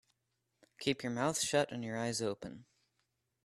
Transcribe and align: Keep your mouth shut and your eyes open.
Keep 0.79 1.03
your 1.03 1.11
mouth 1.11 1.39
shut 1.39 1.71
and 1.71 1.83
your 1.85 1.95
eyes 1.95 2.23
open. 2.23 2.65